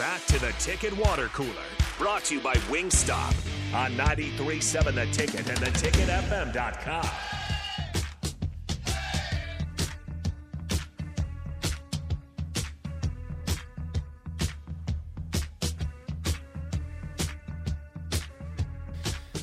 back 0.00 0.24
to 0.24 0.38
the 0.40 0.50
Ticket 0.52 0.96
Water 0.96 1.26
Cooler, 1.26 1.50
brought 1.98 2.24
to 2.24 2.36
you 2.36 2.40
by 2.40 2.54
Wingstop 2.70 3.34
on 3.74 3.92
93.7 3.98 4.94
The 4.94 5.04
Ticket 5.12 5.46
and 5.46 5.58
theticketfm.com. 5.58 7.10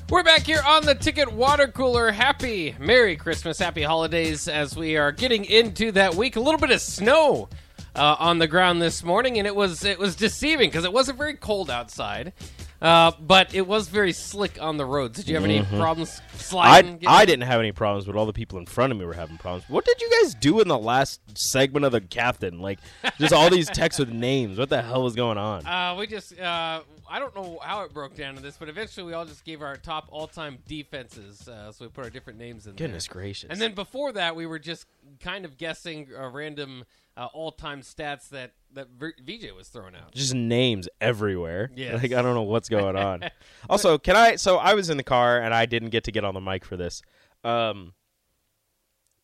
We're 0.10 0.24
back 0.24 0.42
here 0.42 0.64
on 0.66 0.84
the 0.84 0.96
Ticket 0.96 1.32
Water 1.32 1.68
Cooler. 1.68 2.12
Happy 2.12 2.76
Merry 2.80 3.16
Christmas, 3.16 3.60
Happy 3.60 3.84
Holidays 3.84 4.48
as 4.48 4.76
we 4.76 4.98
are 4.98 5.12
getting 5.12 5.46
into 5.46 5.92
that 5.92 6.16
week. 6.16 6.36
A 6.36 6.40
little 6.40 6.60
bit 6.60 6.72
of 6.72 6.82
snow 6.82 7.48
uh, 7.96 8.16
on 8.20 8.40
the 8.40 8.48
ground 8.48 8.82
this 8.82 9.04
morning, 9.04 9.38
and 9.38 9.48
it 9.48 9.56
was 9.56 9.84
it 9.84 10.00
was 10.00 10.16
deceiving 10.16 10.70
because 10.70 10.86
it 10.86 10.94
wasn't 10.94 11.18
very 11.18 11.34
cold 11.34 11.70
outside, 11.70 12.34
uh, 12.82 13.12
but 13.20 13.54
it 13.56 13.66
was 13.68 13.88
very 13.88 14.14
slick 14.14 14.62
on 14.62 14.78
the 14.78 14.86
roads. 14.86 15.18
Did 15.18 15.28
you 15.28 15.36
have 15.36 15.44
any 15.44 15.64
problems 15.64 16.22
I, 16.34 16.38
sliding? 16.38 16.94
getting- 16.94 17.08
I 17.10 17.26
didn't 17.26 17.44
have 17.48 17.60
any 17.60 17.72
problems, 17.72 18.06
but 18.06 18.16
all 18.16 18.26
the 18.26 18.34
people 18.34 18.60
in 18.60 18.66
front 18.66 18.92
of 18.92 19.00
me 19.00 19.06
were 19.06 19.14
having 19.14 19.38
problems. 19.38 19.68
What 19.70 19.86
did 19.86 20.00
you 20.02 20.10
guys 20.22 20.36
do 20.36 20.60
in 20.60 20.68
the 20.68 20.78
last 20.78 21.22
segment 21.38 21.86
of 21.86 21.92
the 21.92 22.02
captain? 22.02 22.60
Like, 22.60 22.80
just 23.20 23.34
all 23.34 23.50
these 23.50 23.68
texts 23.70 24.00
with 24.00 24.10
names. 24.10 24.58
What 24.60 24.70
the 24.70 24.82
hell 24.82 25.04
was 25.04 25.16
going 25.16 25.38
on? 25.40 25.66
Uh, 25.66 25.96
we 25.98 26.06
just, 26.08 26.38
uh, 26.40 26.82
I 27.10 27.20
don't 27.20 27.36
know 27.36 27.60
how 27.64 27.82
it 27.84 27.94
broke 27.94 28.16
down 28.16 28.36
to 28.36 28.42
this, 28.42 28.58
but 28.58 28.70
eventually 28.70 29.06
we 29.08 29.14
all 29.14 29.26
just 29.26 29.44
gave 29.44 29.62
our 29.62 29.76
top 29.76 30.08
all 30.12 30.28
time 30.28 30.60
defenses. 30.68 31.48
Uh, 31.48 31.72
so 31.72 31.86
we 31.86 31.90
put 31.90 32.04
our 32.04 32.10
different 32.12 32.38
names 32.38 32.68
in 32.68 32.76
Goodness 32.76 33.08
there. 33.08 33.14
gracious. 33.14 33.50
And 33.50 33.60
then 33.60 33.74
before 33.74 34.12
that, 34.12 34.36
we 34.36 34.46
were 34.46 34.60
just 34.60 34.86
kind 35.20 35.46
of 35.46 35.58
guessing 35.58 36.10
uh, 36.16 36.28
random 36.30 36.84
uh, 37.18 37.26
all 37.34 37.52
time 37.52 37.82
stats 37.82 38.30
that, 38.30 38.54
that 38.74 38.88
VJ 38.98 39.52
was 39.56 39.68
throwing 39.68 39.96
out. 39.96 40.14
just 40.14 40.36
names 40.36 40.88
everywhere. 41.02 41.72
Yes. 41.76 42.02
Like 42.02 42.14
I 42.14 42.22
don't 42.22 42.36
know 42.36 42.44
what's 42.44 42.70
going 42.70 42.96
on. 42.96 43.24
also, 43.70 43.98
can 43.98 44.16
I? 44.16 44.36
So 44.36 44.58
I 44.58 44.76
was 44.76 44.90
in 44.90 44.98
the 44.98 45.04
car 45.04 45.42
and 45.42 45.54
I 45.54 45.66
didn't 45.66 45.90
get 45.90 46.04
to 46.06 46.12
get 46.12 46.24
on 46.24 46.34
the 46.34 46.42
mic 46.42 46.64
for 46.64 46.78
this. 46.78 47.02
Um, 47.44 47.94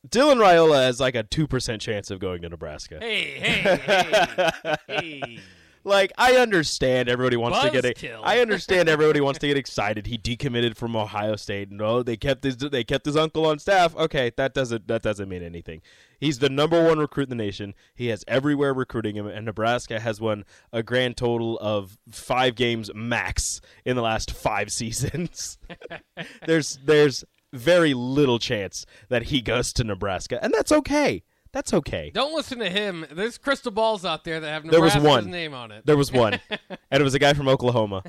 Dylan 0.08 0.38
Raiola 0.38 0.84
has 0.86 1.00
like 1.00 1.16
a 1.16 1.24
two 1.24 1.48
percent 1.48 1.82
chance 1.82 2.12
of 2.12 2.20
going 2.20 2.42
to 2.42 2.50
Nebraska. 2.50 2.98
Hey, 3.00 3.40
hey, 3.40 3.78
hey, 3.78 4.76
hey. 4.88 5.40
Like 5.84 6.12
I 6.18 6.38
understand 6.38 7.10
everybody 7.10 7.36
wants 7.36 7.60
to 7.62 7.70
get. 7.70 7.84
Buzzkill. 7.84 8.22
I 8.24 8.40
understand 8.40 8.88
everybody 8.90 9.22
wants 9.22 9.40
to 9.40 9.48
get 9.48 9.58
excited. 9.58 10.08
He 10.08 10.18
decommitted 10.18 10.76
from 10.76 10.96
Ohio 10.96 11.36
State. 11.36 11.72
No, 11.72 12.04
they 12.04 12.16
kept 12.16 12.44
his 12.44 12.58
they 12.58 12.84
kept 12.84 13.06
his 13.06 13.18
uncle 13.18 13.46
on 13.46 13.60
staff. 13.60 13.96
Okay, 13.96 14.32
that 14.38 14.54
doesn't 14.54 14.88
that 14.88 15.02
doesn't 15.02 15.28
mean 15.28 15.44
anything. 15.44 15.82
He's 16.20 16.40
the 16.40 16.50
number 16.50 16.82
one 16.82 17.00
recruit 17.00 17.24
in 17.24 17.38
the 17.38 17.44
nation. 17.44 17.74
He 17.96 18.08
has 18.08 18.24
everywhere 18.28 18.74
recruiting 18.74 19.16
him, 19.16 19.28
and 19.28 19.46
Nebraska 19.46 20.00
has 20.00 20.22
won 20.22 20.46
a 20.72 20.82
grand 20.82 21.18
total 21.18 21.60
of 21.60 21.98
five 22.10 22.56
games 22.56 22.90
max 22.96 23.60
in 23.84 23.96
the 23.96 24.02
last 24.02 24.32
five 24.32 24.72
seasons. 24.72 25.58
there's 26.48 26.80
there's 26.86 27.26
very 27.52 27.94
little 27.94 28.40
chance 28.40 28.86
that 29.10 29.24
he 29.24 29.42
goes 29.42 29.74
to 29.74 29.84
Nebraska, 29.84 30.44
and 30.44 30.54
that's 30.54 30.72
okay. 30.72 31.24
That's 31.54 31.72
okay. 31.72 32.10
Don't 32.12 32.34
listen 32.34 32.58
to 32.60 32.70
him. 32.70 33.06
There's 33.12 33.38
crystal 33.38 33.72
balls 33.72 34.04
out 34.04 34.24
there 34.24 34.40
that 34.40 34.48
have 34.50 34.68
There 34.70 34.82
was 34.82 34.98
one. 34.98 35.30
name 35.30 35.54
on 35.54 35.72
it. 35.72 35.86
There 35.86 35.96
was 35.96 36.12
one, 36.12 36.40
and 36.50 37.02
it 37.02 37.04
was 37.04 37.14
a 37.14 37.20
guy 37.20 37.34
from 37.34 37.48
Oklahoma 37.48 38.02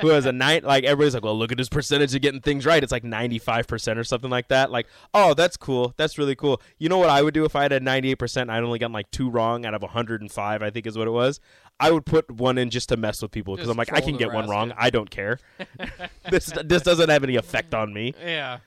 who 0.00 0.08
has 0.08 0.24
a 0.24 0.30
night. 0.30 0.62
Like 0.62 0.84
everybody's 0.84 1.12
like, 1.14 1.24
"Well, 1.24 1.36
look 1.36 1.50
at 1.50 1.58
his 1.58 1.68
percentage 1.68 2.14
of 2.14 2.22
getting 2.22 2.40
things 2.40 2.64
right. 2.64 2.80
It's 2.80 2.92
like 2.92 3.02
ninety 3.02 3.40
five 3.40 3.66
percent 3.66 3.98
or 3.98 4.04
something 4.04 4.30
like 4.30 4.46
that." 4.48 4.70
Like, 4.70 4.86
oh, 5.12 5.34
that's 5.34 5.56
cool. 5.56 5.94
That's 5.96 6.16
really 6.16 6.36
cool. 6.36 6.62
You 6.78 6.88
know 6.88 6.98
what 6.98 7.10
I 7.10 7.22
would 7.22 7.34
do 7.34 7.44
if 7.44 7.56
I 7.56 7.62
had 7.62 7.72
a 7.72 7.80
ninety 7.80 8.12
eight 8.12 8.20
percent? 8.20 8.50
I'd 8.50 8.62
only 8.62 8.78
gotten 8.78 8.92
like 8.92 9.10
two 9.10 9.28
wrong 9.28 9.66
out 9.66 9.74
of 9.74 9.82
hundred 9.82 10.20
and 10.20 10.30
five. 10.30 10.62
I 10.62 10.70
think 10.70 10.86
is 10.86 10.96
what 10.96 11.08
it 11.08 11.12
was. 11.12 11.40
I 11.80 11.90
would 11.90 12.06
put 12.06 12.30
one 12.30 12.56
in 12.56 12.70
just 12.70 12.88
to 12.90 12.96
mess 12.96 13.20
with 13.20 13.32
people 13.32 13.56
because 13.56 13.68
I'm 13.68 13.76
like, 13.76 13.92
I 13.92 14.00
can 14.00 14.16
get 14.16 14.32
one 14.32 14.48
wrong. 14.48 14.72
I 14.78 14.90
don't 14.90 15.10
care. 15.10 15.40
this 16.30 16.52
this 16.64 16.82
doesn't 16.82 17.08
have 17.08 17.24
any 17.24 17.34
effect 17.34 17.74
on 17.74 17.92
me 17.92 18.14
Yeah. 18.24 18.58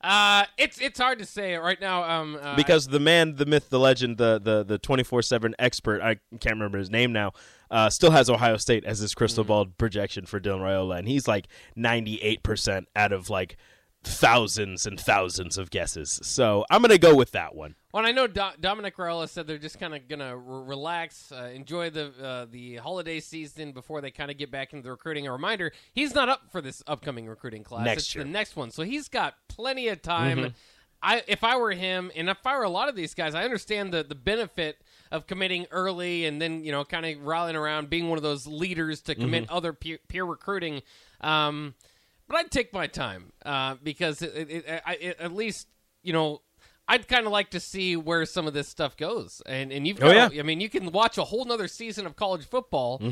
Uh, 0.00 0.44
it's 0.56 0.80
it's 0.80 0.98
hard 0.98 1.18
to 1.18 1.24
say 1.24 1.56
right 1.56 1.80
now. 1.80 2.04
Um, 2.04 2.38
uh, 2.40 2.54
because 2.54 2.86
the 2.86 3.00
man, 3.00 3.34
the 3.34 3.46
myth, 3.46 3.68
the 3.70 3.80
legend, 3.80 4.16
the 4.16 4.38
the 4.38 4.62
the 4.64 4.78
twenty 4.78 5.02
four 5.02 5.22
seven 5.22 5.54
expert. 5.58 6.00
I 6.00 6.16
can't 6.38 6.54
remember 6.54 6.78
his 6.78 6.90
name 6.90 7.12
now. 7.12 7.32
Uh, 7.70 7.90
still 7.90 8.12
has 8.12 8.30
Ohio 8.30 8.56
State 8.56 8.84
as 8.84 9.00
his 9.00 9.14
crystal 9.14 9.44
Mm. 9.44 9.48
ball 9.48 9.66
projection 9.66 10.24
for 10.24 10.38
Dylan 10.40 10.60
Raiola, 10.60 10.98
and 10.98 11.08
he's 11.08 11.26
like 11.26 11.48
ninety 11.74 12.22
eight 12.22 12.42
percent 12.42 12.86
out 12.94 13.12
of 13.12 13.28
like 13.28 13.56
thousands 14.04 14.86
and 14.86 14.98
thousands 14.98 15.58
of 15.58 15.70
guesses. 15.70 16.20
So 16.22 16.64
I'm 16.70 16.80
gonna 16.82 16.98
go 16.98 17.14
with 17.14 17.32
that 17.32 17.54
one. 17.54 17.74
Well, 17.92 18.04
I 18.06 18.12
know 18.12 18.26
Do- 18.26 18.50
Dominic 18.60 18.96
Raiola 18.96 19.28
said 19.28 19.46
they're 19.46 19.58
just 19.58 19.78
kind 19.80 19.94
of 19.94 20.08
gonna 20.08 20.36
re- 20.36 20.68
relax, 20.68 21.32
uh, 21.32 21.50
enjoy 21.54 21.90
the 21.90 22.12
uh, 22.22 22.46
the 22.50 22.76
holiday 22.76 23.20
season 23.20 23.72
before 23.72 24.00
they 24.00 24.10
kind 24.10 24.30
of 24.30 24.38
get 24.38 24.50
back 24.50 24.72
into 24.72 24.84
the 24.84 24.90
recruiting. 24.90 25.26
A 25.26 25.32
reminder: 25.32 25.72
he's 25.92 26.14
not 26.14 26.28
up 26.28 26.42
for 26.50 26.60
this 26.60 26.82
upcoming 26.86 27.26
recruiting 27.26 27.64
class. 27.64 27.84
Next 27.84 28.02
it's 28.04 28.14
year. 28.14 28.24
Mm-hmm. 28.24 28.32
the 28.32 28.38
next 28.38 28.56
one, 28.56 28.70
so 28.70 28.82
he's 28.82 29.08
got 29.08 29.34
plenty 29.48 29.88
of 29.88 30.00
time. 30.02 30.54
I, 31.00 31.22
if 31.28 31.44
I 31.44 31.56
were 31.56 31.70
him, 31.70 32.10
and 32.16 32.28
if 32.28 32.44
I 32.44 32.56
were 32.58 32.64
a 32.64 32.68
lot 32.68 32.88
of 32.88 32.96
these 32.96 33.14
guys, 33.14 33.34
I 33.34 33.44
understand 33.44 33.92
the 33.92 34.02
the 34.02 34.16
benefit 34.16 34.78
of 35.12 35.26
committing 35.26 35.66
early 35.70 36.26
and 36.26 36.42
then 36.42 36.64
you 36.64 36.72
know 36.72 36.84
kind 36.84 37.06
of 37.06 37.22
rallying 37.24 37.56
around, 37.56 37.88
being 37.88 38.08
one 38.08 38.18
of 38.18 38.22
those 38.24 38.46
leaders 38.46 39.00
to 39.02 39.14
commit 39.14 39.44
Mm-hmm. 39.44 39.54
other 39.56 39.72
peer, 39.72 39.98
peer 40.08 40.24
recruiting. 40.24 40.82
Um, 41.20 41.74
but 42.28 42.36
I'd 42.36 42.50
take 42.50 42.72
my 42.72 42.86
time 42.86 43.32
uh, 43.44 43.76
because 43.82 44.22
it, 44.22 44.34
it, 44.36 44.50
it, 44.66 44.82
I, 44.86 44.94
it, 44.94 45.16
at 45.20 45.32
least 45.34 45.66
you 46.02 46.12
know 46.12 46.42
I'd 46.86 47.06
kind 47.08 47.26
of 47.26 47.32
like 47.32 47.50
to 47.50 47.60
see 47.60 47.96
where 47.96 48.24
some 48.24 48.46
of 48.46 48.54
this 48.54 48.68
stuff 48.68 48.96
goes. 48.96 49.42
And 49.46 49.72
and 49.72 49.86
you've 49.86 50.02
Oh, 50.02 50.10
yeah. 50.10 50.30
I 50.38 50.42
mean, 50.42 50.60
you 50.60 50.68
can 50.70 50.90
watch 50.92 51.18
a 51.18 51.24
whole 51.24 51.44
nother 51.44 51.68
season 51.68 52.06
of 52.06 52.16
college 52.16 52.46
football 52.46 53.02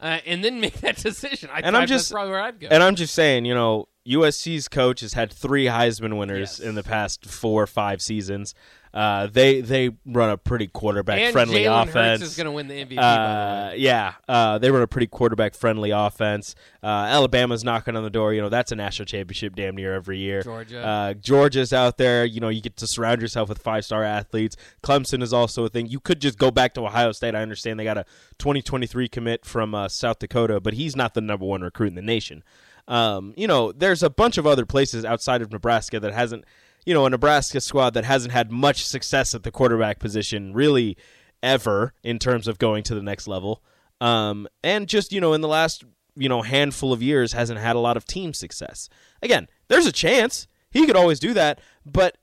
uh, 0.00 0.18
and 0.24 0.44
then 0.44 0.60
make 0.66 0.74
that 0.82 0.96
decision. 0.98 1.50
I, 1.52 1.58
Mm-hmm. 1.58 1.66
And 1.66 1.76
I'm 1.76 1.88
just- 1.88 2.04
that's 2.10 2.12
probably 2.12 2.30
where 2.32 2.42
I'd 2.42 2.60
go. 2.60 2.68
And 2.70 2.80
I'm 2.82 2.94
just 2.94 3.12
saying, 3.14 3.44
you 3.44 3.54
know, 3.54 3.88
USC's 4.06 4.68
coach 4.68 5.00
has 5.00 5.14
had 5.14 5.32
three 5.32 5.64
Heisman 5.64 6.16
winners 6.18 6.58
Yes. 6.58 6.60
in 6.60 6.74
the 6.76 6.82
past 6.84 7.24
four 7.26 7.62
or 7.62 7.66
five 7.66 8.00
seasons. 8.02 8.54
Uh, 8.94 9.26
they 9.26 9.60
they 9.60 9.90
run 10.06 10.30
a 10.30 10.36
pretty 10.36 10.68
quarterback 10.68 11.32
friendly 11.32 11.64
offense. 11.64 12.20
Hurts 12.20 12.22
is 12.22 12.36
going 12.36 12.44
to 12.44 12.52
win 12.52 12.68
the 12.68 12.74
MVP. 12.74 12.94
by 12.94 13.02
the 13.02 13.20
Uh, 13.20 13.68
way. 13.72 13.76
yeah, 13.78 14.12
uh, 14.28 14.58
they 14.58 14.70
run 14.70 14.82
a 14.82 14.86
pretty 14.86 15.08
quarterback 15.08 15.54
friendly 15.56 15.90
offense. 15.90 16.54
Uh, 16.80 16.86
Alabama's 16.86 17.64
knocking 17.64 17.96
on 17.96 18.04
the 18.04 18.10
door. 18.10 18.32
You 18.32 18.40
know, 18.40 18.48
that's 18.48 18.70
a 18.70 18.76
national 18.76 19.06
championship 19.06 19.56
damn 19.56 19.74
near 19.74 19.92
every 19.94 20.18
year. 20.18 20.44
Georgia. 20.44 20.86
Uh, 20.86 21.14
Georgia's 21.14 21.72
out 21.72 21.98
there. 21.98 22.24
You 22.24 22.38
know, 22.38 22.50
you 22.50 22.60
get 22.60 22.76
to 22.76 22.86
surround 22.86 23.20
yourself 23.20 23.48
with 23.48 23.58
five 23.58 23.84
star 23.84 24.04
athletes. 24.04 24.56
Clemson 24.84 25.22
is 25.24 25.32
also 25.32 25.64
a 25.64 25.68
thing. 25.68 25.88
You 25.88 25.98
could 25.98 26.20
just 26.20 26.38
go 26.38 26.52
back 26.52 26.72
to 26.74 26.82
Ohio 26.82 27.10
State. 27.10 27.34
I 27.34 27.42
understand 27.42 27.80
they 27.80 27.84
got 27.84 27.98
a 27.98 28.04
2023 28.38 29.08
commit 29.08 29.44
from 29.44 29.74
uh, 29.74 29.88
South 29.88 30.20
Dakota, 30.20 30.60
but 30.60 30.74
he's 30.74 30.94
not 30.94 31.14
the 31.14 31.20
number 31.20 31.44
one 31.46 31.62
recruit 31.62 31.88
in 31.88 31.94
the 31.96 32.02
nation. 32.02 32.44
Um, 32.86 33.34
you 33.36 33.46
know, 33.48 33.72
there's 33.72 34.02
a 34.04 34.10
bunch 34.10 34.38
of 34.38 34.46
other 34.46 34.66
places 34.66 35.04
outside 35.04 35.42
of 35.42 35.50
Nebraska 35.50 35.98
that 35.98 36.12
hasn't, 36.12 36.44
you 36.86 36.94
know, 36.94 37.06
a 37.06 37.10
Nebraska 37.10 37.60
squad 37.60 37.94
that 37.94 38.04
hasn't 38.04 38.32
had 38.32 38.50
much 38.50 38.84
success 38.84 39.34
at 39.34 39.42
the 39.42 39.50
quarterback 39.50 39.98
position 39.98 40.52
really 40.54 40.96
ever 41.42 41.92
in 42.02 42.18
terms 42.18 42.48
of 42.48 42.58
going 42.58 42.82
to 42.84 42.94
the 42.94 43.02
next 43.02 43.26
level. 43.28 43.62
Um, 44.00 44.46
and 44.62 44.88
just, 44.88 45.12
you 45.12 45.20
know, 45.20 45.32
in 45.32 45.40
the 45.40 45.48
last, 45.48 45.84
you 46.16 46.28
know, 46.28 46.42
handful 46.42 46.92
of 46.92 47.02
years 47.02 47.32
hasn't 47.32 47.60
had 47.60 47.76
a 47.76 47.80
lot 47.80 47.96
of 47.96 48.04
team 48.04 48.32
success. 48.34 48.88
Again, 49.22 49.48
there's 49.68 49.86
a 49.86 49.92
chance. 49.92 50.46
He 50.70 50.86
could 50.86 50.96
always 50.96 51.20
do 51.20 51.32
that, 51.34 51.60
but 51.86 52.18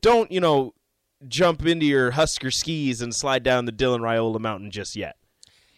don't, 0.00 0.30
you 0.30 0.40
know, 0.40 0.74
jump 1.28 1.66
into 1.66 1.84
your 1.86 2.12
Husker 2.12 2.50
skis 2.50 3.02
and 3.02 3.14
slide 3.14 3.42
down 3.42 3.64
the 3.66 3.72
Dylan 3.72 4.00
Raiola 4.00 4.38
mountain 4.40 4.70
just 4.70 4.96
yet. 4.96 5.16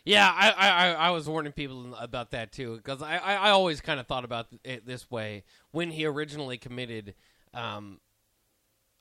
Yeah, 0.05 0.31
I, 0.35 0.51
I, 0.51 0.93
I- 0.95 1.11
was 1.11 1.29
warning 1.29 1.53
people 1.53 1.95
about 1.95 2.33
that 2.33 2.51
too 2.53 2.77
because 2.77 3.03
I, 3.03 3.19
I 3.19 3.51
always 3.51 3.81
kind 3.81 4.01
of 4.01 4.07
thought 4.07 4.25
about 4.25 4.47
it 4.65 4.85
this 4.85 5.09
way 5.11 5.45
when 5.71 5.91
he 5.93 6.05
originally 6.07 6.59
committed. 6.59 7.15
Um, 7.55 8.01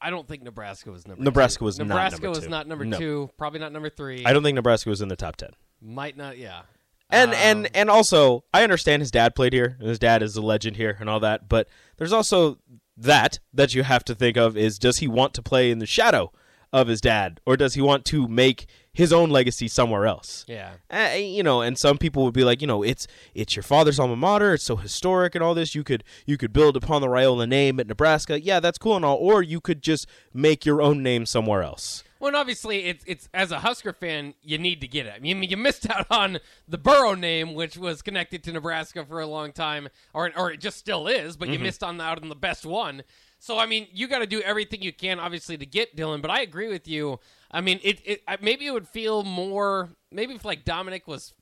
I 0.01 0.09
don't 0.09 0.27
think 0.27 0.41
Nebraska 0.43 0.91
was 0.91 1.07
number. 1.07 1.23
Nebraska 1.23 1.59
two. 1.59 1.65
was 1.65 1.77
Nebraska 1.79 2.21
number 2.21 2.29
was 2.29 2.45
two. 2.45 2.49
not 2.49 2.67
number 2.67 2.85
No. 2.85 2.97
two. 2.97 3.29
Probably 3.37 3.59
not 3.59 3.71
number 3.71 3.89
three. 3.89 4.25
I 4.25 4.33
don't 4.33 4.43
think 4.43 4.55
Nebraska 4.55 4.89
was 4.89 5.01
in 5.01 5.09
the 5.09 5.15
top 5.15 5.35
10. 5.35 5.51
Might 5.81 6.17
not. 6.17 6.37
Yeah. 6.37 6.61
And 7.09 7.31
Um, 7.31 7.37
and 7.37 7.69
and 7.75 7.89
also, 7.89 8.43
I 8.53 8.63
understand 8.63 9.01
his 9.01 9.11
dad 9.11 9.35
played 9.35 9.51
here, 9.53 9.75
and 9.79 9.87
his 9.89 9.99
dad 9.99 10.23
is 10.23 10.35
a 10.37 10.41
legend 10.41 10.77
here, 10.77 10.95
and 10.99 11.09
all 11.09 11.19
that. 11.19 11.49
But 11.49 11.67
there's 11.97 12.13
also 12.13 12.57
that 12.97 13.39
that 13.53 13.73
you 13.75 13.83
have 13.83 14.03
to 14.05 14.15
think 14.15 14.37
of 14.37 14.55
is 14.55 14.79
does 14.79 14.99
he 14.99 15.07
want 15.07 15.33
to 15.33 15.41
play 15.41 15.71
in 15.71 15.79
the 15.79 15.85
shadow 15.85 16.31
of 16.73 16.87
his 16.87 17.01
dad, 17.01 17.39
or 17.45 17.57
does 17.57 17.73
he 17.73 17.81
want 17.81 18.05
to 18.05 18.27
make 18.27 18.65
his 18.93 19.11
own 19.13 19.29
legacy 19.29 19.67
somewhere 19.67 20.05
else? 20.05 20.45
Yeah. 20.47 20.73
Uh, 20.89 21.15
you 21.15 21.43
know, 21.43 21.61
and 21.61 21.77
some 21.77 21.97
people 21.97 22.23
would 22.23 22.33
be 22.33 22.43
like, 22.43 22.61
you 22.61 22.67
know, 22.67 22.83
it's 22.83 23.07
it's 23.33 23.55
your 23.55 23.63
father's 23.63 23.99
alma 23.99 24.15
mater, 24.15 24.53
it's 24.53 24.63
so 24.63 24.75
historic 24.77 25.35
and 25.35 25.43
all 25.43 25.53
this. 25.53 25.75
You 25.75 25.83
could 25.83 26.03
you 26.25 26.37
could 26.37 26.53
build 26.53 26.77
upon 26.77 27.01
the 27.01 27.07
Raiola 27.07 27.47
name 27.47 27.79
at 27.79 27.87
Nebraska, 27.87 28.41
yeah, 28.41 28.59
that's 28.59 28.77
cool 28.77 28.95
and 28.95 29.05
all. 29.05 29.17
Or 29.17 29.41
you 29.41 29.59
could 29.61 29.81
just 29.81 30.07
make 30.33 30.65
your 30.65 30.81
own 30.81 31.03
name 31.03 31.25
somewhere 31.25 31.63
else. 31.63 32.03
Well, 32.21 32.27
and 32.27 32.37
obviously, 32.37 32.85
it's 32.85 33.03
it's 33.07 33.29
as 33.33 33.51
a 33.51 33.59
Husker 33.59 33.93
fan, 33.93 34.35
you 34.43 34.59
need 34.59 34.79
to 34.81 34.87
get 34.87 35.07
it. 35.07 35.13
I 35.15 35.19
mean, 35.19 35.41
you 35.41 35.57
missed 35.57 35.89
out 35.89 36.05
on 36.11 36.37
the 36.67 36.77
Burrow 36.77 37.15
name, 37.15 37.55
which 37.55 37.77
was 37.77 38.03
connected 38.03 38.43
to 38.43 38.51
Nebraska 38.51 39.03
for 39.03 39.19
a 39.19 39.25
long 39.25 39.51
time, 39.51 39.89
or 40.13 40.31
or 40.37 40.51
it 40.51 40.59
just 40.59 40.77
still 40.77 41.07
is, 41.07 41.35
but 41.35 41.49
you 41.49 41.57
missed 41.57 41.83
on 41.83 41.99
out 41.99 42.21
on 42.21 42.29
the 42.29 42.35
best 42.35 42.63
one. 42.63 43.01
So, 43.43 43.57
I 43.57 43.65
mean, 43.65 43.87
you 43.91 44.07
got 44.07 44.19
to 44.19 44.27
do 44.27 44.39
everything 44.41 44.83
you 44.83 44.93
can, 44.93 45.19
obviously, 45.19 45.57
to 45.57 45.65
get 45.65 45.95
Dylan. 45.95 46.21
But 46.21 46.29
I 46.29 46.41
agree 46.41 46.67
with 46.67 46.87
you. 46.87 47.19
I 47.49 47.59
mean, 47.59 47.79
it, 47.83 47.99
it 48.05 48.21
maybe 48.39 48.67
it 48.67 48.71
would 48.71 48.87
feel 48.87 49.23
more 49.23 49.89
maybe 50.11 50.35
if 50.35 50.45
like 50.45 50.63
Dominic 50.63 51.07
was 51.07 51.33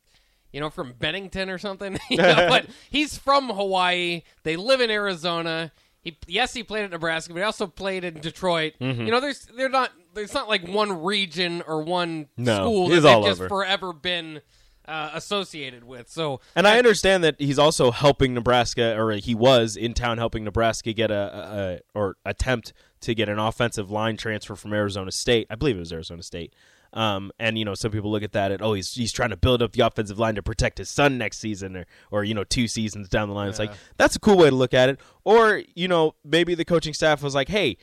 you 0.51 0.59
know, 0.59 0.69
from 0.69 0.93
Bennington 0.93 1.49
or 1.49 1.57
something. 1.57 1.99
You 2.09 2.17
know, 2.17 2.35
but 2.49 2.65
he's 2.89 3.17
from 3.17 3.49
Hawaii. 3.49 4.23
They 4.43 4.55
live 4.55 4.81
in 4.81 4.89
Arizona. 4.89 5.71
He 6.01 6.17
yes, 6.25 6.53
he 6.53 6.63
played 6.63 6.85
at 6.85 6.91
Nebraska, 6.91 7.33
but 7.33 7.39
he 7.39 7.43
also 7.43 7.67
played 7.67 8.03
in 8.03 8.15
Detroit. 8.15 8.73
Mm-hmm. 8.79 9.01
You 9.01 9.11
know, 9.11 9.19
there's 9.19 9.45
they're 9.55 9.69
not 9.69 9.91
there's 10.13 10.33
not 10.33 10.47
like 10.47 10.67
one 10.67 11.03
region 11.03 11.61
or 11.67 11.83
one 11.83 12.27
No, 12.37 12.55
school 12.55 12.87
that 12.87 12.95
they've 12.95 13.05
all 13.05 13.23
just 13.23 13.41
over. 13.41 13.49
forever 13.49 13.93
been 13.93 14.41
uh, 14.89 15.12
associated 15.13 15.83
with. 15.83 16.09
So 16.09 16.41
And 16.56 16.68
I 16.68 16.77
understand 16.77 17.24
that 17.24 17.36
he's 17.39 17.59
also 17.59 17.91
helping 17.91 18.33
Nebraska, 18.33 19.00
or 19.00 19.12
he 19.13 19.36
was 19.36 19.77
in 19.77 19.94
town 19.94 20.18
helping 20.18 20.44
Nebraska 20.44 20.94
get 20.94 21.12
a, 21.12 21.15
a, 21.15 21.59
a 21.59 21.80
or 21.94 22.18
attempt 22.25 22.74
to 23.01 23.15
get 23.15 23.30
an 23.30 23.39
offensive 23.39 23.91
line 23.91 24.18
transfer 24.18 24.56
from 24.56 24.74
Arizona 24.74 25.12
State. 25.12 25.47
I 25.50 25.56
believe 25.56 25.77
it 25.77 25.80
was 25.80 25.94
Arizona 25.94 26.24
State. 26.24 26.53
Um, 26.91 27.31
and 27.39 27.57
you 27.57 27.65
know, 27.65 27.75
some 27.75 27.91
people 27.91 28.12
look 28.12 28.24
at 28.24 28.31
that 28.31 28.51
and 28.51 28.63
oh, 28.63 28.74
he's 28.74 28.94
he's 28.94 29.12
trying 29.12 29.30
to 29.30 29.38
build 29.38 29.62
up 29.62 29.74
the 29.74 29.86
offensive 29.86 30.18
line 30.18 30.36
to 30.36 30.44
protect 30.44 30.80
his 30.80 30.89
son 30.89 31.19
next 31.19 31.38
season, 31.38 31.77
or 31.77 31.85
or 32.09 32.24
you 32.24 32.33
know, 32.33 32.44
two 32.44 32.68
seasons 32.68 33.07
down 33.09 33.30
the 33.30 33.35
line. 33.35 33.50
It's 33.50 33.59
like 33.59 33.71
that's 33.97 34.15
a 34.15 34.19
cool 34.19 34.38
way 34.38 34.50
to 34.50 34.56
look 34.56 34.74
at 34.74 34.89
it. 34.89 35.00
Or 35.24 35.62
you 35.75 35.88
know, 35.88 36.15
maybe 36.25 36.56
the 36.56 36.65
coaching 36.65 36.95
staff 36.95 37.21
was 37.21 37.35
like, 37.35 37.47
hey, 37.47 37.77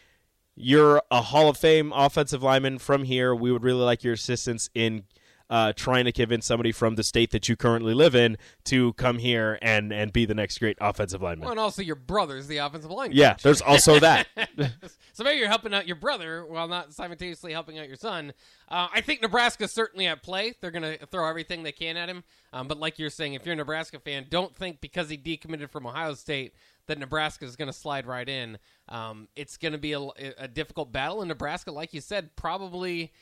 you're 0.56 1.02
a 1.10 1.22
Hall 1.22 1.48
of 1.48 1.56
Fame 1.56 1.92
offensive 1.92 2.42
lineman 2.42 2.78
from 2.78 3.04
here. 3.04 3.34
We 3.34 3.52
would 3.52 3.62
really 3.62 3.84
like 3.84 4.02
your 4.02 4.14
assistance 4.14 4.70
in 4.74 5.04
uh, 5.48 5.72
trying 5.74 6.04
to 6.04 6.12
convince 6.12 6.46
somebody 6.46 6.72
from 6.72 6.96
the 6.96 7.02
state 7.02 7.30
that 7.30 7.48
you 7.48 7.56
currently 7.56 7.94
live 7.94 8.14
in 8.14 8.36
to 8.64 8.92
come 8.94 9.18
here 9.18 9.58
and, 9.62 9.92
and 9.92 10.12
be 10.12 10.24
the 10.24 10.34
next 10.34 10.58
great 10.58 10.76
offensive 10.80 11.22
lineman. 11.22 11.42
well, 11.42 11.50
and 11.52 11.60
also 11.60 11.82
your 11.82 11.96
brother's 11.96 12.46
the 12.46 12.58
offensive 12.58 12.90
line. 12.90 13.10
yeah, 13.12 13.36
there's 13.42 13.60
also 13.60 14.00
that. 14.00 14.26
so 15.12 15.24
maybe 15.24 15.38
you're 15.38 15.48
helping 15.48 15.72
out 15.72 15.86
your 15.86 15.96
brother 15.96 16.44
while 16.44 16.68
not 16.68 16.92
simultaneously 16.92 17.52
helping 17.52 17.78
out 17.78 17.86
your 17.86 17.96
son. 17.96 18.32
Uh, 18.68 18.88
I 18.92 19.00
think 19.00 19.22
Nebraska's 19.22 19.72
certainly 19.72 20.06
at 20.06 20.22
play. 20.22 20.54
They're 20.60 20.70
going 20.72 20.98
to 20.98 21.06
throw 21.06 21.28
everything 21.28 21.62
they 21.62 21.72
can 21.72 21.96
at 21.96 22.08
him. 22.08 22.24
Um, 22.52 22.66
but 22.66 22.78
like 22.78 22.98
you're 22.98 23.10
saying, 23.10 23.34
if 23.34 23.44
you're 23.46 23.52
a 23.52 23.56
Nebraska 23.56 24.00
fan, 24.00 24.26
don't 24.28 24.54
think 24.56 24.80
because 24.80 25.08
he 25.08 25.16
decommitted 25.16 25.70
from 25.70 25.86
Ohio 25.86 26.14
State 26.14 26.54
that 26.86 26.98
Nebraska 26.98 27.44
is 27.44 27.56
going 27.56 27.68
to 27.68 27.72
slide 27.72 28.06
right 28.06 28.28
in. 28.28 28.58
Um, 28.88 29.28
it's 29.36 29.56
going 29.56 29.72
to 29.72 29.78
be 29.78 29.92
a, 29.92 30.00
a 30.38 30.48
difficult 30.48 30.92
battle, 30.92 31.20
and 31.20 31.28
Nebraska, 31.28 31.70
like 31.72 31.92
you 31.92 32.00
said, 32.00 32.34
probably 32.36 33.12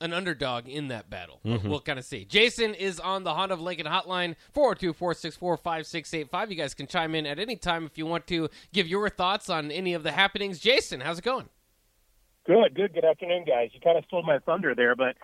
an 0.00 0.12
underdog 0.12 0.68
in 0.68 0.88
that 0.88 1.10
battle. 1.10 1.40
We'll- 1.44 1.60
We'll 1.64 1.80
kind 1.80 1.98
of 1.98 2.04
see. 2.04 2.24
Jason 2.24 2.74
is 2.74 2.98
on 3.00 3.24
the 3.24 3.34
Honda 3.34 3.54
of 3.54 3.60
Lincoln 3.60 3.86
hotline, 3.86 4.34
402 4.52 4.92
464 4.92 5.56
5685. 5.58 6.50
You 6.50 6.56
guys 6.56 6.74
can 6.74 6.86
chime 6.86 7.14
in 7.14 7.26
at 7.26 7.38
any 7.38 7.56
time 7.56 7.84
if 7.84 7.96
you 7.98 8.06
want 8.06 8.26
to 8.28 8.48
give 8.72 8.86
your 8.86 9.08
thoughts 9.08 9.50
on 9.50 9.70
any 9.70 9.94
of 9.94 10.02
the 10.02 10.12
happenings. 10.12 10.58
Jason, 10.58 11.00
how's 11.00 11.18
it 11.18 11.24
going? 11.24 11.48
Good, 12.46 12.74
good. 12.74 12.94
Good 12.94 13.04
afternoon, 13.04 13.44
guys. 13.46 13.70
You 13.72 13.80
kind 13.80 13.98
of 13.98 14.04
stole 14.06 14.22
my 14.22 14.38
thunder 14.40 14.74
there, 14.74 14.96
but 14.96 15.16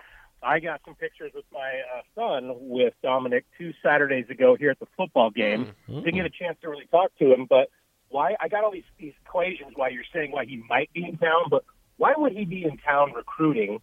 I 0.43 0.61
got 0.61 0.81
some 0.85 0.95
pictures 0.95 1.33
with 1.35 1.47
my 1.51 1.59
uh, 1.97 2.03
son 2.15 2.53
with 2.69 2.93
Dominic 3.03 3.47
two 3.59 3.73
Saturdays 3.83 4.29
ago 4.31 4.55
here 4.59 4.71
at 4.71 4.79
the 4.79 4.87
football 4.97 5.31
game. 5.31 5.73
Didn't 5.89 6.15
get 6.15 6.27
a 6.27 6.31
chance 6.31 6.59
to 6.63 6.69
really 6.69 6.87
talk 6.91 7.11
to 7.19 7.33
him, 7.33 7.47
but 7.49 7.69
why? 8.11 8.37
I 8.41 8.49
got 8.49 8.63
all 8.65 8.71
these 8.71 8.85
these 8.99 9.15
equations 9.25 9.73
why 9.75 9.89
you're 9.89 10.05
saying 10.13 10.31
why 10.31 10.45
he 10.45 10.63
might 10.69 10.93
be 10.93 11.05
in 11.05 11.17
town, 11.17 11.45
but 11.51 11.65
why 11.97 12.13
would 12.17 12.33
he 12.33 12.45
be 12.45 12.65
in 12.65 12.77
town 12.79 13.13
recruiting? 13.17 13.81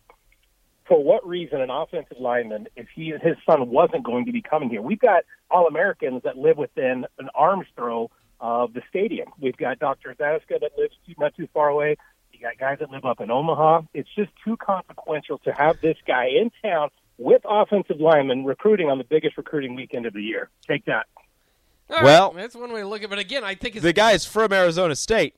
For 0.87 1.01
what 1.01 1.25
reason, 1.25 1.61
an 1.61 1.69
offensive 1.69 2.17
lineman, 2.19 2.67
if 2.75 2.87
he 2.93 3.13
his 3.21 3.37
son 3.45 3.69
wasn't 3.69 4.03
going 4.03 4.25
to 4.25 4.31
be 4.31 4.41
coming 4.41 4.69
here? 4.69 4.81
We've 4.81 4.99
got 4.99 5.23
all 5.49 5.67
Americans 5.67 6.23
that 6.23 6.37
live 6.37 6.57
within 6.57 7.05
an 7.19 7.29
arm's 7.35 7.67
throw 7.75 8.11
of 8.39 8.73
the 8.73 8.81
stadium. 8.89 9.29
We've 9.39 9.55
got 9.55 9.79
Dr. 9.79 10.13
Zaska 10.19 10.59
that 10.59 10.71
lives 10.77 10.95
too, 11.07 11.13
not 11.17 11.35
too 11.35 11.47
far 11.53 11.69
away. 11.69 11.95
You 12.33 12.39
got 12.41 12.57
guys 12.57 12.79
that 12.79 12.91
live 12.91 13.05
up 13.05 13.21
in 13.21 13.31
Omaha. 13.31 13.83
It's 13.93 14.09
just 14.13 14.31
too 14.43 14.57
consequential 14.57 15.37
to 15.39 15.53
have 15.53 15.79
this 15.81 15.97
guy 16.05 16.25
in 16.27 16.51
town 16.61 16.89
with 17.17 17.41
offensive 17.45 18.01
linemen 18.01 18.43
recruiting 18.43 18.89
on 18.89 18.97
the 18.97 19.03
biggest 19.05 19.37
recruiting 19.37 19.75
weekend 19.75 20.05
of 20.05 20.13
the 20.13 20.21
year. 20.21 20.49
Take 20.67 20.83
that. 20.85 21.05
All 21.89 21.97
right, 21.97 22.03
Well- 22.03 22.31
that's 22.31 22.55
one 22.55 22.73
way 22.73 22.81
to 22.81 22.87
look 22.87 23.01
at 23.01 23.05
it. 23.05 23.09
But 23.09 23.19
again, 23.19 23.43
I 23.45 23.55
think 23.55 23.75
it's 23.75 23.83
the 23.83 23.93
guy 23.93 24.11
is 24.11 24.25
from 24.25 24.51
Arizona 24.51 24.95
State. 24.95 25.35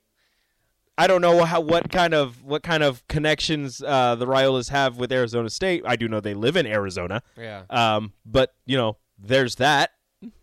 I 0.98 1.08
don't 1.08 1.22
know 1.22 1.44
how 1.44 1.60
what 1.62 1.90
kind 1.92 2.14
of 2.14 2.44
what 2.44 2.64
kind 2.64 2.82
of 2.84 3.06
connections 3.08 3.82
uh, 3.86 4.16
the 4.16 4.26
Raiolas 4.26 4.70
have 4.70 4.98
with 4.98 5.12
Arizona 5.12 5.50
State. 5.50 5.84
I 5.86 5.96
do 5.96 6.08
know 6.08 6.20
they 6.22 6.34
live 6.34 6.56
in 6.56 6.66
Arizona. 6.66 7.22
Yeah. 7.38 7.64
Um, 7.70 8.14
but 8.26 8.54
you 8.66 8.78
know, 8.78 8.98
there's 9.18 9.56
that. 9.56 9.92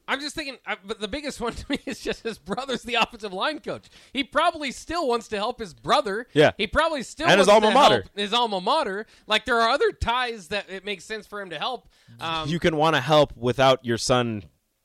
I'm 0.07 0.21
just 0.21 0.35
thinking, 0.35 0.59
uh, 0.67 0.77
but 0.85 1.01
the 1.01 1.09
biggest 1.09 1.41
one 1.41 1.53
to 1.55 1.65
me 1.71 1.79
is 1.87 1.99
just 2.01 2.23
his 2.23 2.39
brother's 2.39 2.83
the 2.83 2.95
offensive 2.97 3.33
line 3.33 3.61
coach. 3.61 3.87
He 4.13 4.23
probably 4.23 4.71
still 4.73 5.09
wants 5.09 5.29
to 5.29 5.37
help 5.37 5.59
his 5.59 5.73
brother. 5.73 6.27
Yeah. 6.35 6.51
He 6.59 6.67
probably 6.67 7.03
still 7.03 7.29
And 7.29 7.39
his 7.39 7.49
wants 7.49 7.65
alma 7.65 7.75
to 7.75 7.81
mater. 7.81 7.95
help 8.03 8.11
his 8.15 8.35
alma 8.35 8.61
mater. 8.61 9.07
Like 9.27 9.47
there 9.47 9.59
are 9.59 9.71
other 9.71 9.91
ties 9.91 10.49
that 10.49 10.69
it 10.69 10.85
makes 10.85 11.05
sense 11.05 11.27
for 11.27 11.41
him 11.41 11.49
to 11.51 11.59
help. 11.59 11.89
Um, 12.21 12.47
you 12.49 12.59
can 12.59 12.77
want 12.77 12.95
to 12.95 13.01
help 13.01 13.33
without 13.37 13.85
your 13.87 13.97
son 13.99 14.45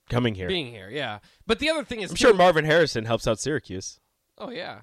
coming 0.09 0.33
here. 0.33 0.47
being 0.47 0.67
here, 0.71 0.89
yeah. 0.89 1.19
But 1.45 1.59
the 1.59 1.69
other 1.71 1.83
thing 1.83 1.99
is, 1.99 2.11
I'm 2.11 2.15
too- 2.15 2.27
sure 2.27 2.33
Marvin 2.33 2.63
Harrison 2.63 3.03
helps 3.03 3.27
out 3.27 3.39
Syracuse. 3.39 3.99
Oh 4.37 4.49
yeah. 4.49 4.79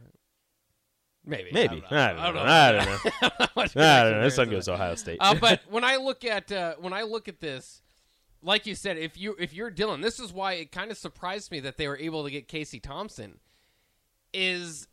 Maybe. 1.27 1.51
Maybe. 1.53 1.83
I 1.91 2.13
don't 2.13 2.35
know. 2.35 2.43
I 2.43 2.73
don't 2.73 2.85
know. 2.85 2.99
I 3.23 3.31
don't 3.31 3.57
know. 3.57 3.57
I 3.57 3.65
don't 3.65 3.75
know. 3.75 3.75
there 3.75 4.23
His 4.23 4.33
is 4.33 4.37
son 4.37 4.47
to 4.49 4.53
goes 4.53 4.65
to 4.67 4.75
Ohio 4.75 4.95
State. 4.95 5.19
uh, 5.21 5.35
but 5.35 5.63
when 5.71 5.85
I 5.85 5.97
look 5.97 6.25
at 6.25 6.53
uh, 6.53 6.75
when 6.79 6.93
I 6.93 7.03
look 7.03 7.29
at 7.29 7.41
this, 7.41 7.83
like 8.43 8.67
you 8.67 8.75
said, 8.75 8.99
if 8.99 9.17
you 9.19 9.35
if 9.39 9.55
you're 9.55 9.71
Dylan, 9.71 10.03
this 10.03 10.21
is 10.21 10.33
why 10.33 10.55
it 10.55 10.73
kind 10.73 10.91
of 10.91 10.99
surprised 10.99 11.51
me 11.51 11.61
that 11.61 11.79
they 11.79 11.89
were 11.89 11.99
able 11.99 12.25
to 12.25 12.31
get 12.31 12.49
Casey 12.49 12.81
Thompson. 12.81 13.39
Is 14.33 14.89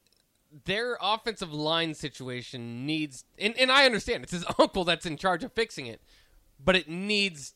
their 0.66 0.98
offensive 1.02 1.54
line 1.54 1.94
situation 1.94 2.86
needs, 2.86 3.24
and, 3.40 3.58
and 3.58 3.72
I 3.72 3.86
understand 3.86 4.24
it's 4.24 4.34
his 4.34 4.46
uncle 4.60 4.84
that's 4.84 5.06
in 5.06 5.18
charge 5.18 5.44
of 5.44 5.52
fixing 5.54 5.88
it, 5.88 6.02
but 6.64 6.76
it 6.76 6.90
needs 6.90 7.54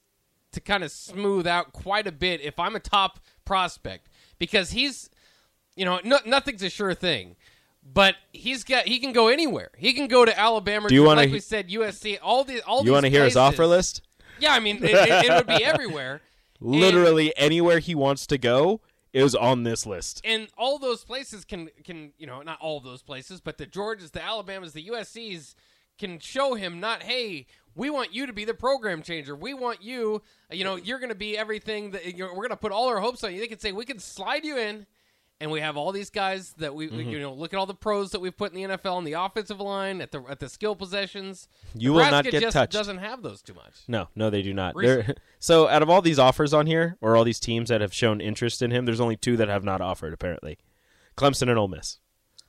to 0.54 0.62
kind 0.62 0.84
of 0.84 0.92
smooth 0.92 1.46
out 1.46 1.74
quite 1.74 2.08
a 2.08 2.12
bit 2.12 2.42
if 2.42 2.58
I'm 2.58 2.76
a 2.76 2.80
top 2.80 3.20
prospect 3.44 4.08
because 4.40 4.72
he's, 4.72 5.10
you 5.76 5.84
know, 5.86 6.00
no, 6.04 6.20
nothing's 6.26 6.64
a 6.64 6.70
sure 6.70 6.94
thing. 6.94 7.36
But 7.86 8.16
he's 8.34 8.64
got 8.64 8.88
he 8.88 9.00
can 9.00 9.14
go 9.14 9.28
anywhere. 9.28 9.70
He 9.78 9.94
can 9.94 10.08
go 10.08 10.26
to 10.26 10.38
Alabama. 10.38 10.90
Do 10.90 10.96
you 10.96 11.04
wanna 11.04 11.22
like 11.22 11.32
we 11.32 11.40
said, 11.40 11.70
USC. 11.70 12.18
All 12.22 12.44
the 12.44 12.62
all 12.62 12.84
you 12.84 12.92
want 12.92 13.06
to 13.06 13.10
hear 13.10 13.24
his 13.24 13.38
offer 13.38 13.66
list? 13.68 14.02
Yeah, 14.40 14.54
I 14.54 14.60
mean, 14.60 14.84
it, 14.84 14.92
it, 14.92 15.26
it 15.26 15.34
would 15.34 15.48
be 15.48 15.64
everywhere. 15.64 16.22
Literally 16.60 17.36
anywhere 17.38 17.80
he 17.80 17.96
wants 17.96 18.26
to 18.28 18.38
go 18.38 18.82
is 19.14 19.34
on 19.34 19.64
this 19.64 19.86
list. 19.86 20.20
and 20.26 20.50
all 20.58 20.78
those 20.78 21.06
places 21.06 21.46
can 21.46 21.70
can 21.84 22.12
you 22.18 22.28
know 22.28 22.42
not 22.42 22.60
all 22.60 22.80
those 22.80 23.02
places, 23.02 23.40
but 23.40 23.58
the 23.58 23.66
Georgias, 23.66 24.12
the 24.12 24.24
Alabamas, 24.24 24.74
the 24.74 24.88
USC's 24.88 25.56
can 25.98 26.20
show 26.20 26.56
him 26.56 26.80
not 26.80 27.04
hey. 27.04 27.46
We 27.78 27.90
want 27.90 28.14
you 28.14 28.26
to 28.26 28.32
be 28.32 28.46
the 28.46 28.54
program 28.54 29.02
changer. 29.02 29.36
We 29.36 29.54
want 29.54 29.84
you, 29.84 30.22
you 30.50 30.64
know, 30.64 30.78
you're 30.78 31.00
going 31.00 31.10
to 31.10 31.16
be 31.16 31.38
everything 31.38 31.92
that 31.92 32.16
you're, 32.16 32.30
we're 32.30 32.48
going 32.48 32.50
to 32.52 32.56
put 32.56 32.72
all 32.72 32.88
our 32.88 33.02
hopes 33.02 33.22
on 33.22 33.34
you. 33.34 33.42
They 33.42 33.48
can 33.48 33.60
say 33.60 33.74
we 33.74 33.84
can 33.84 34.00
slide 34.00 34.46
you 34.46 34.58
in, 34.58 34.86
and 35.42 35.52
we 35.52 35.60
have 35.60 35.76
all 35.78 35.92
these 35.92 36.10
guys 36.10 36.54
that 36.60 36.74
we, 36.74 36.88
Mm-hmm. 36.88 36.98
we- 36.98 37.06
you 37.06 37.20
know, 37.20 37.34
look 37.34 37.54
at 37.54 37.58
all 37.58 37.66
the 37.66 37.74
pros 37.76 38.12
that 38.12 38.20
we've 38.22 38.36
put 38.36 38.54
in 38.54 38.56
the 38.70 38.78
NFL 38.78 38.96
on 38.96 39.04
the 39.04 39.14
offensive 39.14 39.60
line 39.60 40.02
at 40.02 40.12
the 40.12 40.22
at 40.30 40.40
the 40.40 40.48
skill 40.50 40.76
possessions. 40.76 41.48
You 41.74 41.92
will 41.94 42.00
not 42.00 42.12
Nebraska 42.26 42.32
get 42.32 42.42
just 42.42 42.54
touched. 42.54 42.74
Doesn't 42.74 43.00
have 43.00 43.22
those 43.22 43.42
too 43.42 43.54
much. 43.54 43.74
No, 43.88 44.08
no, 44.16 44.30
they 44.30 44.42
do 44.42 44.54
not. 44.54 44.76
So, 45.40 45.68
out 45.68 45.84
of 45.84 45.90
all 45.92 46.02
these 46.02 46.18
offers 46.18 46.54
on 46.54 46.66
here, 46.66 46.98
or 47.02 47.16
all 47.16 47.24
these 47.24 47.40
teams 47.40 47.70
that 47.70 47.80
have 47.82 47.94
shown 47.94 48.20
interest 48.20 48.64
in 48.64 48.72
him, 48.72 48.86
there's 48.86 49.00
only 49.02 49.16
two 49.16 49.38
that 49.38 49.48
have 49.48 49.64
not 49.64 49.80
offered. 49.80 50.12
Apparently, 50.14 50.58
Clemson 51.16 51.50
and 51.50 51.60
Ole 51.60 51.68
Miss. 51.68 52.00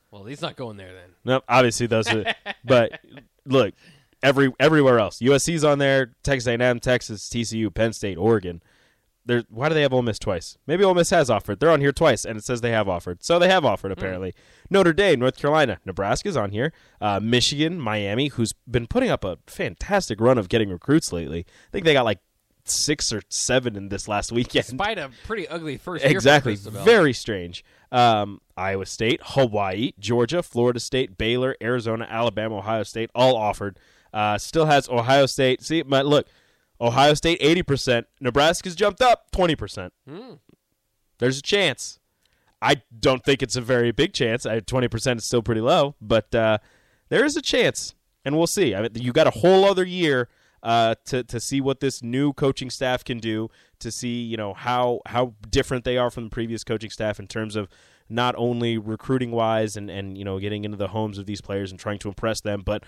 Well, 0.09 0.23
he's 0.25 0.41
not 0.41 0.55
going 0.55 0.77
there 0.77 0.93
then. 0.93 1.09
Nope, 1.25 1.43
obviously 1.47 1.85
those. 1.85 2.07
Are, 2.11 2.23
but 2.65 2.99
look, 3.45 3.75
every 4.23 4.51
everywhere 4.59 4.97
else, 4.99 5.19
USC's 5.19 5.63
on 5.63 5.77
there, 5.79 6.15
Texas 6.23 6.47
A&M, 6.47 6.79
Texas, 6.79 7.29
TCU, 7.29 7.71
Penn 7.73 7.93
State, 7.93 8.17
Oregon. 8.17 8.63
They're, 9.27 9.43
why 9.49 9.67
do 9.67 9.75
they 9.75 9.81
have 9.81 9.93
Ole 9.93 10.01
Miss 10.01 10.17
twice? 10.17 10.57
Maybe 10.65 10.83
Ole 10.83 10.93
Miss 10.93 11.09
has 11.09 11.29
offered. 11.29 11.59
They're 11.59 11.69
on 11.69 11.81
here 11.81 11.91
twice, 11.91 12.25
and 12.25 12.37
it 12.37 12.43
says 12.43 12.61
they 12.61 12.71
have 12.71 12.87
offered. 12.87 13.23
So 13.23 13.37
they 13.37 13.49
have 13.49 13.65
offered, 13.65 13.91
apparently. 13.91 14.33
Notre 14.69 14.93
Dame, 14.93 15.19
North 15.19 15.37
Carolina, 15.37 15.79
Nebraska's 15.85 16.37
on 16.37 16.51
here. 16.51 16.71
Uh, 17.01 17.19
Michigan, 17.19 17.79
Miami, 17.79 18.29
who's 18.29 18.53
been 18.69 18.87
putting 18.87 19.09
up 19.09 19.23
a 19.23 19.37
fantastic 19.45 20.19
run 20.21 20.37
of 20.37 20.49
getting 20.49 20.69
recruits 20.69 21.11
lately. 21.11 21.45
I 21.47 21.71
think 21.71 21.85
they 21.85 21.93
got 21.93 22.05
like 22.05 22.19
six 22.63 23.13
or 23.13 23.21
seven 23.29 23.75
in 23.75 23.89
this 23.89 24.07
last 24.07 24.31
weekend. 24.31 24.65
Despite 24.65 24.97
a 24.97 25.11
pretty 25.25 25.47
ugly 25.47 25.77
first 25.77 26.03
year. 26.03 26.11
Exactly. 26.11 26.55
Very 26.55 27.13
strange. 27.13 27.63
Um, 27.91 28.41
Iowa 28.55 28.85
State, 28.85 29.21
Hawaii, 29.23 29.91
Georgia, 29.99 30.43
Florida 30.43 30.79
State, 30.79 31.17
Baylor, 31.17 31.55
Arizona, 31.61 32.07
Alabama, 32.09 32.57
Ohio 32.57 32.83
State, 32.83 33.09
all 33.13 33.35
offered. 33.35 33.79
Uh, 34.13 34.37
still 34.37 34.65
has 34.65 34.89
Ohio 34.89 35.25
State. 35.25 35.61
See, 35.61 35.81
but 35.81 36.05
look, 36.05 36.27
Ohio 36.79 37.13
State 37.13 37.37
eighty 37.41 37.63
percent. 37.63 38.07
Nebraska's 38.19 38.75
jumped 38.75 39.01
up 39.01 39.31
twenty 39.31 39.55
percent. 39.55 39.93
There's 41.19 41.39
a 41.39 41.41
chance. 41.41 41.99
I 42.61 42.81
don't 42.99 43.23
think 43.23 43.43
it's 43.43 43.55
a 43.55 43.61
very 43.61 43.91
big 43.91 44.13
chance. 44.13 44.45
I, 44.45 44.59
Twenty 44.59 44.87
percent 44.87 45.19
is 45.19 45.25
still 45.25 45.41
pretty 45.43 45.61
low, 45.61 45.95
but 46.01 46.33
uh, 46.33 46.57
there 47.09 47.23
is 47.23 47.37
a 47.37 47.41
chance, 47.41 47.93
and 48.25 48.37
we'll 48.37 48.47
see. 48.47 48.73
I 48.75 48.81
mean, 48.81 48.91
you 48.95 49.11
got 49.13 49.27
a 49.27 49.31
whole 49.31 49.65
other 49.65 49.83
year 49.85 50.27
uh, 50.63 50.95
to 51.05 51.23
to 51.23 51.39
see 51.39 51.61
what 51.61 51.79
this 51.79 52.01
new 52.03 52.33
coaching 52.33 52.69
staff 52.69 53.03
can 53.03 53.19
do. 53.19 53.49
To 53.79 53.91
see, 53.91 54.21
you 54.21 54.37
know, 54.37 54.53
how 54.53 55.01
how 55.05 55.33
different 55.49 55.83
they 55.83 55.97
are 55.97 56.09
from 56.09 56.25
the 56.25 56.29
previous 56.29 56.63
coaching 56.63 56.89
staff 56.89 57.19
in 57.19 57.27
terms 57.27 57.55
of 57.55 57.67
not 58.09 58.33
only 58.37 58.77
recruiting 58.77 59.31
wise 59.31 59.77
and 59.77 59.89
and 59.91 60.17
you 60.17 60.25
know 60.25 60.39
getting 60.39 60.63
into 60.63 60.77
the 60.77 60.89
homes 60.89 61.17
of 61.17 61.27
these 61.27 61.41
players 61.41 61.69
and 61.71 61.79
trying 61.79 61.99
to 61.99 62.07
impress 62.07 62.41
them, 62.41 62.63
but 62.65 62.83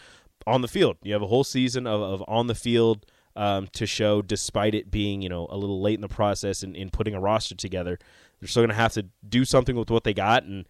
on 0.48 0.62
the 0.62 0.68
field. 0.68 0.98
You 1.04 1.14
have 1.14 1.22
a 1.22 1.28
whole 1.28 1.44
season 1.44 1.86
of, 1.86 2.02
of 2.02 2.24
on 2.28 2.48
the 2.48 2.56
field 2.56 3.06
um, 3.36 3.68
to 3.74 3.86
show, 3.86 4.22
despite 4.22 4.76
it 4.76 4.92
being 4.92 5.22
you 5.22 5.30
know 5.30 5.48
a 5.50 5.58
little 5.58 5.82
late 5.82 5.96
in 5.96 6.02
the 6.02 6.08
process 6.08 6.64
in, 6.64 6.76
in 6.76 6.90
putting 6.90 7.14
a 7.14 7.20
roster 7.20 7.56
together. 7.56 7.98
They're 8.40 8.48
still 8.48 8.62
going 8.62 8.70
to 8.70 8.76
have 8.76 8.94
to 8.94 9.08
do 9.28 9.44
something 9.44 9.76
with 9.76 9.92
what 9.92 10.04
they 10.04 10.14
got, 10.14 10.44
and 10.44 10.66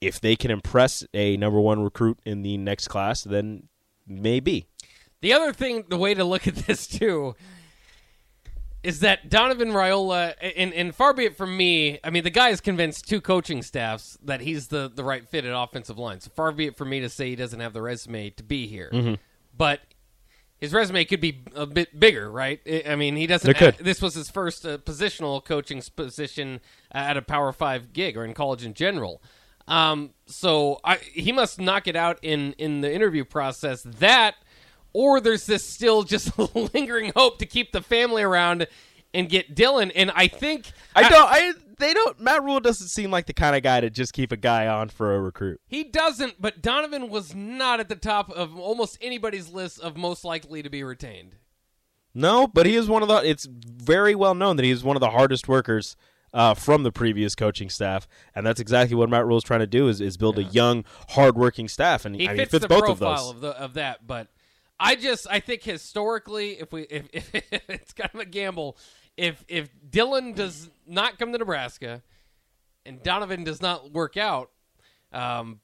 if 0.00 0.20
they 0.20 0.36
can 0.36 0.50
impress 0.50 1.04
a 1.12 1.36
number 1.36 1.60
one 1.60 1.82
recruit 1.82 2.18
in 2.24 2.42
the 2.42 2.56
next 2.56 2.88
class, 2.88 3.22
then 3.22 3.68
maybe. 4.06 4.66
The 5.20 5.34
other 5.34 5.52
thing, 5.52 5.84
the 5.88 5.98
way 5.98 6.14
to 6.14 6.24
look 6.24 6.46
at 6.46 6.54
this 6.66 6.86
too, 6.86 7.34
is 8.82 9.00
that 9.00 9.28
Donovan 9.28 9.70
Raiola, 9.70 10.34
and, 10.56 10.72
and 10.72 10.94
far 10.94 11.12
be 11.12 11.26
it 11.26 11.36
from 11.36 11.54
me, 11.56 11.98
I 12.02 12.10
mean, 12.10 12.24
the 12.24 12.30
guy 12.30 12.48
has 12.48 12.60
convinced 12.60 13.06
two 13.08 13.20
coaching 13.20 13.62
staffs 13.62 14.16
that 14.24 14.40
he's 14.40 14.68
the, 14.68 14.90
the 14.92 15.04
right 15.04 15.26
fit 15.28 15.44
at 15.44 15.54
offensive 15.54 15.98
line. 15.98 16.20
So 16.20 16.30
far 16.34 16.50
be 16.52 16.66
it 16.66 16.76
from 16.76 16.88
me 16.88 17.00
to 17.00 17.08
say 17.08 17.28
he 17.28 17.36
doesn't 17.36 17.60
have 17.60 17.74
the 17.74 17.82
resume 17.82 18.30
to 18.30 18.42
be 18.42 18.66
here. 18.66 18.90
Mm-hmm. 18.92 19.14
But 19.56 19.80
his 20.60 20.72
resume 20.72 21.04
could 21.04 21.20
be 21.20 21.42
a 21.54 21.66
bit 21.66 21.98
bigger, 21.98 22.30
right? 22.30 22.60
I- 22.66 22.84
I 22.88 22.96
mean, 22.96 23.16
he 23.16 23.26
doesn't. 23.26 23.48
It 23.50 23.56
could. 23.56 23.76
this 23.78 24.02
was 24.02 24.14
his 24.14 24.30
first 24.30 24.66
uh, 24.66 24.78
positional 24.78 25.44
coaching 25.44 25.82
position 25.96 26.60
at 26.92 27.16
a 27.16 27.22
Power 27.22 27.52
Five 27.52 27.92
gig 27.92 28.16
or 28.16 28.24
in 28.24 28.34
college 28.34 28.64
in 28.64 28.74
general. 28.74 29.22
Um, 29.68 30.10
so 30.26 30.80
I, 30.84 30.96
he 30.96 31.32
must 31.32 31.60
knock 31.60 31.86
it 31.86 31.96
out 31.96 32.18
in 32.22 32.52
in 32.58 32.80
the 32.80 32.92
interview 32.92 33.24
process. 33.24 33.82
That, 33.82 34.34
or 34.92 35.20
there's 35.20 35.46
this 35.46 35.64
still 35.64 36.02
just 36.02 36.36
lingering 36.74 37.12
hope 37.14 37.38
to 37.38 37.46
keep 37.46 37.72
the 37.72 37.80
family 37.80 38.22
around 38.22 38.66
and 39.14 39.28
get 39.28 39.54
Dylan. 39.54 39.92
And 39.94 40.10
I 40.14 40.26
think 40.28 40.72
I 40.94 41.08
don't. 41.08 41.28
I 41.30 41.52
they 41.80 41.92
don't. 41.94 42.20
Matt 42.20 42.42
Rhule 42.42 42.60
doesn't 42.60 42.88
seem 42.88 43.10
like 43.10 43.26
the 43.26 43.32
kind 43.32 43.56
of 43.56 43.62
guy 43.62 43.80
to 43.80 43.90
just 43.90 44.12
keep 44.12 44.30
a 44.32 44.36
guy 44.36 44.66
on 44.66 44.88
for 44.88 45.14
a 45.14 45.20
recruit. 45.20 45.60
He 45.66 45.84
doesn't, 45.84 46.40
but 46.40 46.62
Donovan 46.62 47.08
was 47.08 47.34
not 47.34 47.80
at 47.80 47.88
the 47.88 47.96
top 47.96 48.30
of 48.30 48.58
almost 48.58 48.98
anybody's 49.00 49.50
list 49.50 49.80
of 49.80 49.96
most 49.96 50.24
likely 50.24 50.62
to 50.62 50.70
be 50.70 50.82
retained. 50.84 51.36
No, 52.14 52.46
but 52.46 52.66
he 52.66 52.76
is 52.76 52.88
one 52.88 53.02
of 53.02 53.08
the. 53.08 53.16
It's 53.28 53.46
very 53.46 54.14
well 54.14 54.34
known 54.34 54.56
that 54.56 54.64
he 54.64 54.70
is 54.70 54.84
one 54.84 54.96
of 54.96 55.00
the 55.00 55.10
hardest 55.10 55.48
workers 55.48 55.96
uh, 56.32 56.54
from 56.54 56.82
the 56.82 56.92
previous 56.92 57.34
coaching 57.34 57.70
staff, 57.70 58.08
and 58.34 58.46
that's 58.46 58.60
exactly 58.60 58.96
what 58.96 59.08
Matt 59.08 59.26
Rhule 59.26 59.38
is 59.38 59.44
trying 59.44 59.60
to 59.60 59.66
do 59.66 59.88
is, 59.88 60.00
is 60.00 60.16
build 60.16 60.38
a 60.38 60.44
young, 60.44 60.84
hardworking 61.10 61.68
staff, 61.68 62.04
and 62.04 62.14
He 62.16 62.26
I 62.26 62.32
mean, 62.32 62.36
fits, 62.38 62.52
he 62.52 62.58
fits 62.58 62.62
the 62.64 62.68
both 62.68 62.88
of 62.88 62.98
those. 62.98 63.30
of, 63.30 63.40
the, 63.40 63.50
of 63.50 63.74
that, 63.74 64.06
but 64.06 64.28
I 64.78 64.96
just 64.96 65.26
I 65.30 65.40
think 65.40 65.62
historically, 65.62 66.60
if 66.60 66.72
we 66.72 66.82
if, 66.82 67.08
if 67.34 67.62
it's 67.68 67.92
kind 67.92 68.10
of 68.12 68.20
a 68.20 68.24
gamble, 68.24 68.76
if 69.20 69.44
if 69.48 69.68
Dylan 69.88 70.34
does 70.34 70.70
not 70.86 71.18
come 71.18 71.32
to 71.32 71.38
Nebraska 71.38 72.02
and 72.86 73.02
Donovan 73.02 73.44
does 73.44 73.60
not 73.60 73.92
work 73.92 74.16
out, 74.16 74.50
um, 75.12 75.60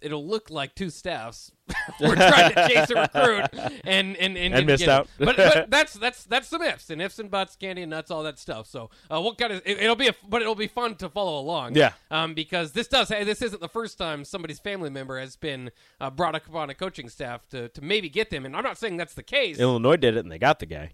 it'll 0.00 0.26
look 0.26 0.50
like 0.50 0.74
two 0.74 0.90
staffs 0.90 1.52
were 2.00 2.16
trying 2.16 2.52
to 2.52 2.68
chase 2.68 2.90
a 2.90 2.94
recruit 3.14 3.46
and 3.84 4.16
and 4.16 4.36
and, 4.36 4.54
didn't 4.54 4.66
missed 4.66 4.88
out. 4.88 5.06
But, 5.16 5.36
but 5.36 5.70
that's 5.70 5.94
that's 5.94 6.24
that's 6.24 6.48
some 6.48 6.60
ifs 6.60 6.90
and 6.90 7.00
ifs 7.00 7.20
and 7.20 7.30
buts, 7.30 7.54
candy 7.54 7.82
and 7.82 7.90
nuts, 7.90 8.10
all 8.10 8.24
that 8.24 8.40
stuff. 8.40 8.66
So 8.66 8.90
uh, 9.08 9.20
what 9.20 9.38
kind 9.38 9.52
of 9.52 9.62
it, 9.64 9.80
it'll 9.80 9.94
be 9.94 10.08
a 10.08 10.14
but 10.28 10.42
it'll 10.42 10.56
be 10.56 10.66
fun 10.66 10.96
to 10.96 11.08
follow 11.08 11.38
along. 11.38 11.76
Yeah. 11.76 11.92
Um, 12.10 12.34
because 12.34 12.72
this 12.72 12.88
does 12.88 13.10
hey, 13.10 13.22
this 13.22 13.42
isn't 13.42 13.60
the 13.60 13.68
first 13.68 13.96
time 13.96 14.24
somebody's 14.24 14.58
family 14.58 14.90
member 14.90 15.20
has 15.20 15.36
been 15.36 15.70
uh, 16.00 16.10
brought 16.10 16.34
up 16.34 16.52
on 16.52 16.68
a 16.68 16.74
coaching 16.74 17.08
staff 17.08 17.48
to 17.50 17.68
to 17.68 17.80
maybe 17.80 18.08
get 18.08 18.30
them, 18.30 18.44
and 18.44 18.56
I'm 18.56 18.64
not 18.64 18.76
saying 18.76 18.96
that's 18.96 19.14
the 19.14 19.22
case 19.22 19.60
Illinois 19.60 19.96
did 19.96 20.16
it, 20.16 20.20
and 20.20 20.32
they 20.32 20.38
got 20.38 20.58
the 20.58 20.66
guy. 20.66 20.90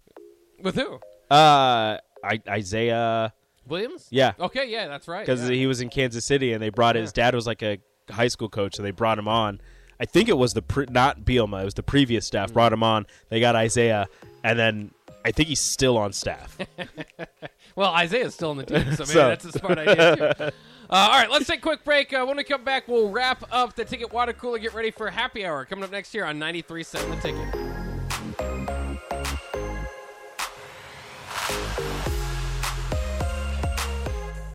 with 0.62 0.74
who 0.74 1.00
Uh, 1.32 1.98
I, 2.24 2.40
Isaiah, 2.48 3.32
Williams. 3.66 4.06
yeah, 4.10 4.32
Okay, 4.38 4.70
yeah, 4.70 4.86
that's 4.88 5.08
right. 5.08 5.24
because 5.26 5.48
yeah. 5.48 5.54
he 5.56 5.66
was 5.66 5.80
in 5.80 5.88
Kansas 5.88 6.24
City, 6.24 6.52
and 6.52 6.62
they 6.62 6.68
brought 6.70 6.94
his 6.96 7.12
dad 7.12 7.34
was 7.34 7.46
like 7.46 7.62
a 7.62 7.78
high 8.10 8.28
school 8.28 8.48
coach, 8.48 8.76
so 8.76 8.82
they 8.82 8.90
brought 8.90 9.18
him 9.18 9.28
on. 9.28 9.60
I 10.00 10.04
think 10.04 10.28
it 10.28 10.36
was 10.36 10.52
the 10.52 10.62
pre- 10.62 10.86
not 10.90 11.20
Bielema, 11.20 11.62
it 11.62 11.64
was 11.64 11.74
the 11.74 11.82
previous 11.82 12.26
staff 12.26 12.50
Mm. 12.50 12.54
brought 12.54 12.72
him 12.72 12.82
on. 12.82 13.06
They 13.28 13.40
got 13.40 13.56
Isaiah, 13.56 14.06
and 14.44 14.58
then 14.58 14.90
I 15.24 15.30
think 15.32 15.48
he's 15.48 15.62
still 15.62 15.96
on 15.98 16.12
staff. 16.12 16.56
Well, 17.74 17.90
Isaiah's 17.94 18.34
still 18.34 18.50
on 18.50 18.58
the 18.58 18.64
team, 18.66 18.82
so 18.82 19.04
maybe 19.04 19.04
So- 19.06 19.28
that's 19.28 19.44
a 19.46 19.52
smart 19.52 19.78
idea 19.78 20.16
too. 20.36 20.50
Uh, 20.90 21.08
all 21.10 21.18
right, 21.18 21.30
let's 21.30 21.46
take 21.46 21.60
a 21.60 21.62
quick 21.62 21.82
break. 21.84 22.12
Uh, 22.12 22.22
when 22.26 22.36
we 22.36 22.44
come 22.44 22.64
back, 22.64 22.86
we'll 22.86 23.08
wrap 23.08 23.42
up 23.50 23.74
the 23.74 23.82
ticket 23.82 24.12
water 24.12 24.34
cooler. 24.34 24.58
Get 24.58 24.74
ready 24.74 24.90
for 24.90 25.08
happy 25.08 25.46
hour 25.46 25.64
coming 25.64 25.84
up 25.84 25.90
next 25.90 26.12
year 26.12 26.26
on 26.26 26.38
93.7 26.38 27.08
The 27.08 27.16
Ticket. 27.22 27.81